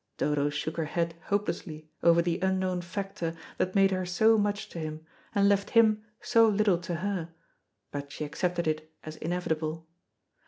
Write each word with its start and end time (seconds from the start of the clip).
Dodo 0.17 0.49
shook 0.49 0.77
her 0.77 0.85
head 0.85 1.13
hopelessly 1.25 1.91
over 2.01 2.23
the 2.23 2.39
unknown 2.39 2.81
factor, 2.81 3.35
that 3.59 3.75
made 3.75 3.91
her 3.91 4.03
so 4.03 4.35
much 4.35 4.67
to 4.69 4.79
him, 4.79 5.05
and 5.35 5.47
left 5.47 5.69
him 5.77 6.03
so 6.21 6.47
little 6.47 6.79
to 6.79 6.95
her, 7.05 7.29
but 7.91 8.11
she 8.11 8.25
accepted 8.25 8.65
it 8.67 8.91
as 9.03 9.17
inevitable. 9.17 9.87